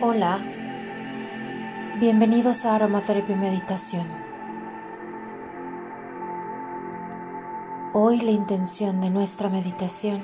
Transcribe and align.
Hola, 0.00 0.48
bienvenidos 2.00 2.64
a 2.64 2.76
Aromaterapia 2.76 3.34
Meditación. 3.34 4.06
Hoy 7.92 8.20
la 8.20 8.30
intención 8.30 9.00
de 9.00 9.10
nuestra 9.10 9.48
meditación 9.48 10.22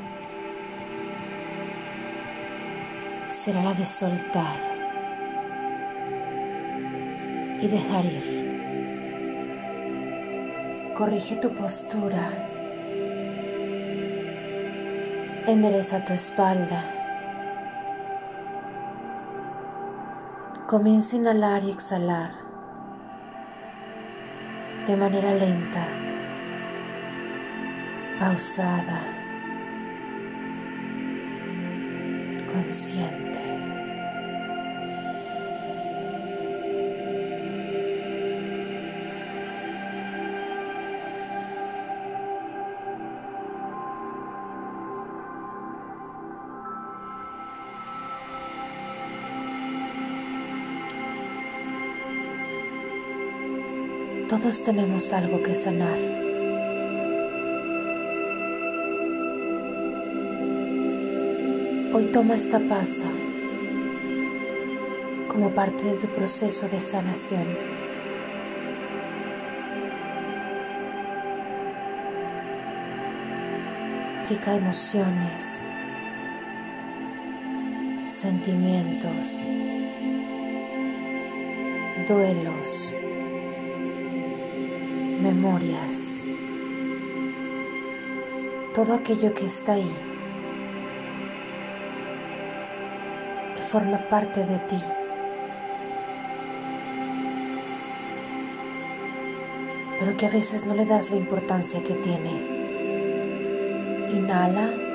será 3.29 3.65
la 3.65 3.75
de 3.75 3.87
soltar 3.87 4.61
y 7.61 7.67
dejar 7.67 8.05
ir. 8.05 8.45
Corrige 10.97 11.35
tu 11.37 11.51
postura, 11.57 12.31
endereza 15.49 16.05
tu 16.05 16.13
espalda. 16.13 16.94
Comienza 20.75 21.15
a 21.15 21.21
inhalar 21.21 21.63
y 21.63 21.71
exhalar 21.71 22.33
de 24.89 24.97
manera 24.97 25.33
lenta, 25.33 25.87
pausada, 28.19 29.01
consciente. 32.53 33.44
Todos 54.29 54.63
tenemos 54.63 55.13
algo 55.13 55.43
que 55.43 55.55
sanar. 55.55 55.99
Hoy 61.93 62.07
toma 62.07 62.35
esta 62.35 62.59
pasa 62.59 63.07
como 65.29 65.51
parte 65.51 65.85
de 65.85 65.97
tu 65.97 66.09
proceso 66.09 66.67
de 66.69 66.81
sanación. 66.81 67.47
Fica 74.25 74.55
emociones, 74.55 75.67
sentimientos, 78.07 79.51
duelos 82.09 82.97
memorias, 85.25 86.27
todo 88.75 88.93
aquello 88.93 89.33
que 89.33 89.47
está 89.47 89.73
ahí, 89.73 89.95
que 93.55 93.63
forma 93.63 93.99
parte 94.11 94.45
de 94.45 94.59
ti. 94.71 94.83
pero 100.05 100.19
que 100.19 100.27
a 100.27 100.29
veces 100.31 100.67
no 100.67 100.75
le 100.75 100.85
das 100.85 101.11
la 101.11 101.17
importancia 101.17 101.83
que 101.83 101.95
tiene. 101.95 102.33
Inhala. 104.13 104.94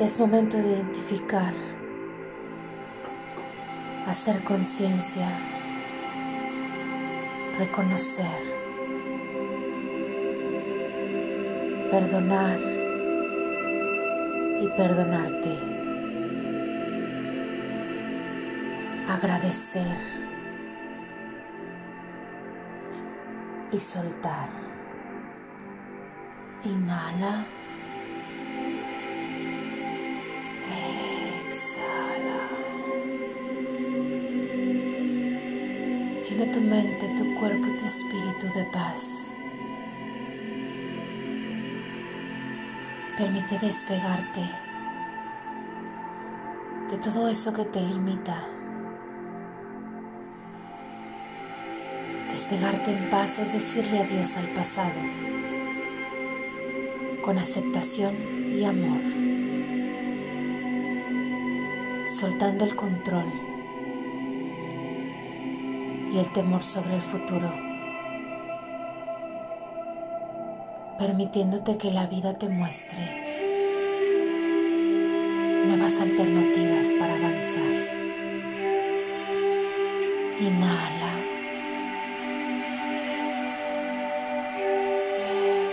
Es 0.00 0.18
momento 0.18 0.56
de 0.56 0.70
identificar, 0.72 1.52
hacer 4.06 4.42
conciencia, 4.42 5.28
reconocer, 7.58 8.40
perdonar 11.90 12.58
y 14.62 14.68
perdonarte, 14.74 15.58
agradecer 19.06 19.98
y 23.70 23.78
soltar. 23.78 24.48
Inhala. 26.64 27.59
Tu 36.40 36.60
mente, 36.60 37.06
tu 37.18 37.34
cuerpo 37.34 37.66
y 37.66 37.76
tu 37.76 37.84
espíritu 37.84 38.46
de 38.54 38.64
paz. 38.72 39.34
Permite 43.16 43.58
despegarte 43.58 44.40
de 46.90 46.96
todo 46.96 47.28
eso 47.28 47.52
que 47.52 47.64
te 47.66 47.80
limita. 47.80 48.48
Despegarte 52.30 52.90
en 52.90 53.10
paz 53.10 53.38
es 53.38 53.52
decirle 53.52 54.00
adiós 54.00 54.38
al 54.38 54.48
pasado 54.54 55.00
con 57.22 57.38
aceptación 57.38 58.16
y 58.50 58.64
amor, 58.64 59.02
soltando 62.06 62.64
el 62.64 62.74
control 62.74 63.49
y 66.12 66.18
el 66.18 66.32
temor 66.32 66.64
sobre 66.64 66.96
el 66.96 67.00
futuro, 67.00 67.52
permitiéndote 70.98 71.78
que 71.78 71.90
la 71.92 72.06
vida 72.06 72.34
te 72.34 72.48
muestre 72.48 73.30
nuevas 75.66 76.00
alternativas 76.00 76.88
para 76.98 77.14
avanzar. 77.14 77.62
Inhala. 80.40 81.12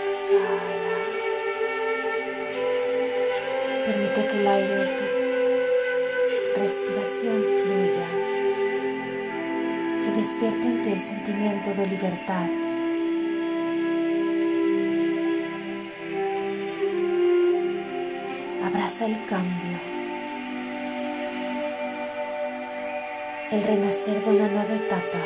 Exhala. 0.04 0.98
Permite 3.86 4.26
que 4.28 4.40
el 4.40 4.46
aire 4.46 4.74
de 4.74 4.86
tu 4.96 6.60
respiración 6.60 7.42
fluya 7.42 8.37
despierta 10.12 10.66
en 10.66 10.82
ti 10.82 10.92
el 10.92 11.00
sentimiento 11.00 11.74
de 11.74 11.86
libertad. 11.86 12.46
Abraza 18.64 19.06
el 19.06 19.24
cambio, 19.26 19.78
el 23.50 23.62
renacer 23.62 24.24
de 24.24 24.30
una 24.30 24.48
nueva 24.48 24.74
etapa 24.74 25.18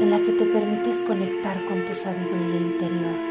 en 0.00 0.10
la 0.10 0.18
que 0.18 0.32
te 0.32 0.46
permites 0.46 1.04
conectar 1.04 1.64
con 1.66 1.84
tu 1.84 1.94
sabiduría 1.94 2.56
interior. 2.56 3.29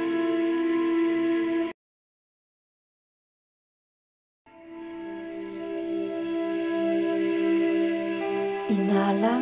Inhala. 8.69 9.41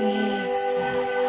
Exhala. 0.00 1.28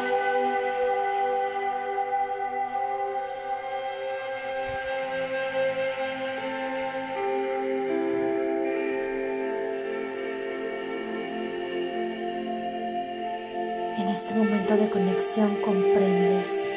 En 13.98 14.08
este 14.08 14.34
momento 14.34 14.76
de 14.76 14.90
conexión 14.90 15.62
comprendes 15.62 16.74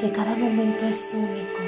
que 0.00 0.10
cada 0.10 0.34
momento 0.34 0.84
es 0.84 1.14
único, 1.14 1.60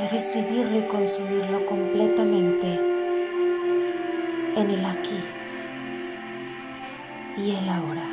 debes 0.00 0.34
vivirlo 0.34 0.78
y 0.78 0.82
consumirlo 0.82 1.66
completamente 1.66 2.80
en 4.56 4.70
el 4.70 4.84
aquí 4.84 5.22
y 7.36 7.50
el 7.50 7.68
ahora. 7.68 8.06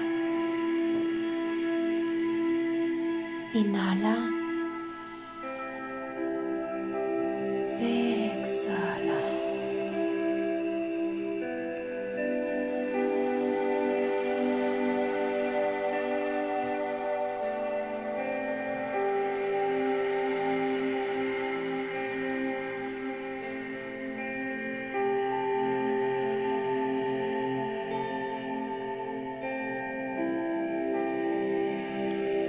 Inhala. 3.53 4.37
Exhala. 7.79 8.16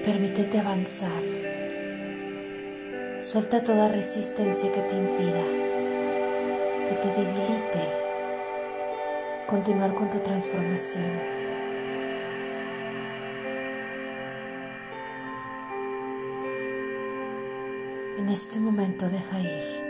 Permítete 0.09 0.59
avanzar. 0.59 1.23
Suelta 3.19 3.63
toda 3.63 3.89
resistencia 3.89 4.73
que 4.73 4.81
te 4.81 4.95
impida, 4.95 5.45
que 6.89 6.95
te 6.95 7.09
debilite 7.09 7.83
continuar 9.47 9.95
con 9.95 10.09
tu 10.09 10.19
transformación. 10.21 11.05
En 18.17 18.31
este 18.31 18.61
momento 18.61 19.11
deja 19.11 19.41
ir. 19.41 19.83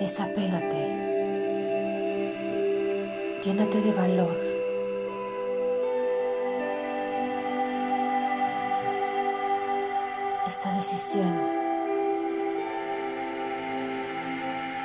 Desapégate. 0.00 0.82
Llénate 3.42 3.82
de 3.82 3.92
valor. 3.92 4.63
Esta 10.54 10.72
decisión 10.72 11.34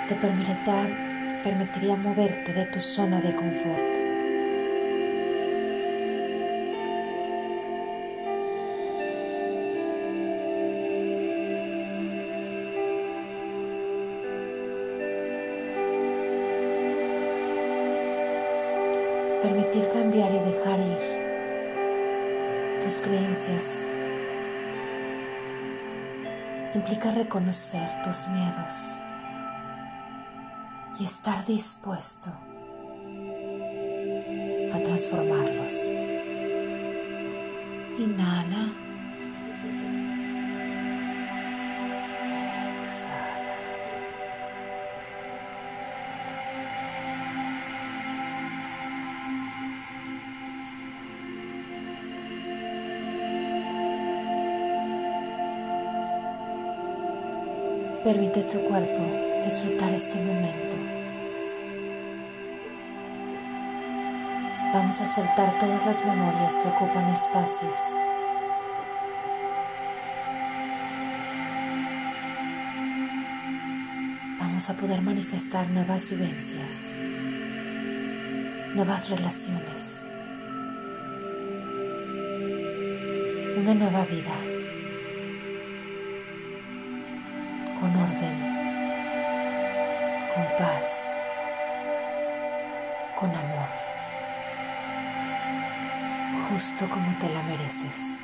te 0.08 0.16
permitirá, 0.16 0.88
permitiría 1.44 1.96
moverte 1.96 2.54
de 2.54 2.66
tu 2.66 2.80
zona 2.80 3.22
de 3.22 3.36
confort. 3.36 3.94
Permitir 19.44 19.88
cambiar 19.90 20.32
y 20.32 20.40
dejar 20.40 20.80
ir 20.80 20.98
tus 22.82 23.02
creencias 23.02 23.89
implica 26.76 27.12
reconocer 27.12 28.02
tus 28.04 28.28
miedos 28.28 29.00
y 31.00 31.04
estar 31.06 31.46
dispuesto 31.46 32.30
a 34.74 34.80
transformarlos. 34.84 35.92
Inhala. 37.98 38.89
Permite 58.10 58.42
tu 58.42 58.58
cuerpo 58.62 59.04
disfrutar 59.46 59.94
este 59.94 60.18
momento. 60.18 60.76
Vamos 64.74 65.00
a 65.00 65.06
soltar 65.06 65.60
todas 65.60 65.86
las 65.86 66.04
memorias 66.04 66.56
que 66.56 66.70
ocupan 66.70 67.08
espacios. 67.10 67.78
Vamos 74.40 74.68
a 74.72 74.74
poder 74.74 75.04
manifestar 75.04 75.70
nuevas 75.70 76.10
vivencias, 76.10 76.96
nuevas 78.74 79.08
relaciones, 79.12 80.04
una 83.56 83.76
nueva 83.76 84.04
vida. 84.06 84.59
Justo 96.80 96.94
como 96.94 97.18
te 97.20 97.28
la 97.30 97.44
mereces. 97.44 98.22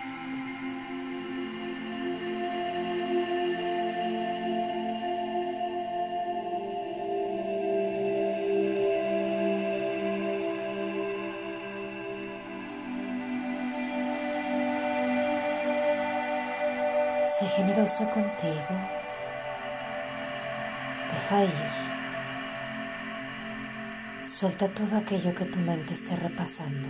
Sé 17.23 17.47
generoso 17.49 18.09
contigo. 18.09 18.55
Deja 21.11 21.43
ir. 21.43 21.51
Suelta 24.25 24.67
todo 24.69 24.97
aquello 24.97 25.35
que 25.35 25.45
tu 25.45 25.59
mente 25.59 25.93
esté 25.93 26.15
repasando. 26.15 26.89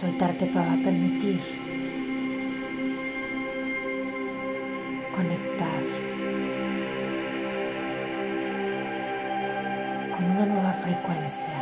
Soltarte 0.00 0.46
para 0.46 0.76
permitir 0.82 1.38
conectar 5.14 5.82
con 10.10 10.24
una 10.24 10.46
nueva 10.46 10.72
frecuencia. 10.72 11.52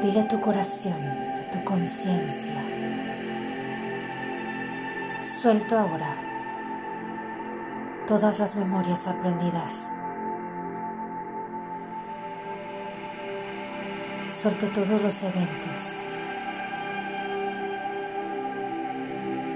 Dile 0.00 0.20
a 0.20 0.28
tu 0.28 0.40
corazón, 0.40 0.92
a 1.02 1.50
tu 1.50 1.64
conciencia, 1.64 2.62
suelto 5.20 5.76
ahora 5.76 6.25
todas 8.06 8.38
las 8.38 8.54
memorias 8.54 9.08
aprendidas. 9.08 9.96
Suelto 14.28 14.68
todos 14.68 15.02
los 15.02 15.22
eventos, 15.24 16.04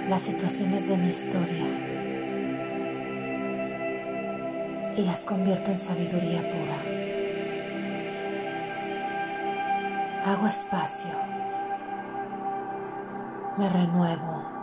las 0.09 0.23
situaciones 0.23 0.88
de 0.88 0.97
mi 0.97 1.09
historia 1.09 1.64
y 4.97 5.02
las 5.04 5.25
convierto 5.25 5.71
en 5.71 5.76
sabiduría 5.76 6.40
pura. 6.40 6.80
Hago 10.25 10.47
espacio. 10.47 11.11
Me 13.59 13.69
renuevo. 13.69 14.60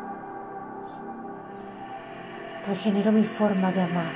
Regenero 2.68 3.14
mi 3.14 3.24
forma 3.24 3.72
de 3.72 3.82
amar, 3.82 4.12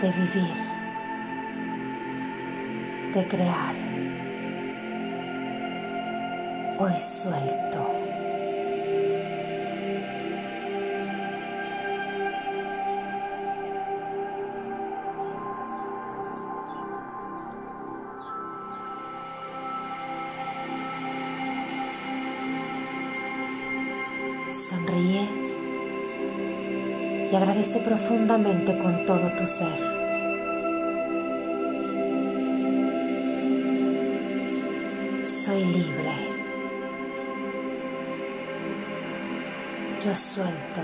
de 0.00 0.10
vivir, 0.10 0.56
de 3.12 3.28
crear. 3.28 3.74
Hoy 6.78 6.94
suelto. 6.94 7.95
Y 27.36 27.38
agradece 27.38 27.80
profundamente 27.80 28.78
con 28.78 29.04
todo 29.04 29.30
tu 29.32 29.46
ser. 29.46 29.78
Soy 35.22 35.62
libre. 35.64 36.14
Yo 40.02 40.14
suelto. 40.14 40.80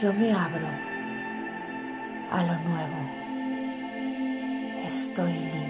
Yo 0.00 0.12
me 0.14 0.32
abro 0.32 0.68
a 2.30 2.42
lo 2.44 2.54
nuevo. 2.70 3.00
Estoy 4.86 5.32
limpio. 5.32 5.69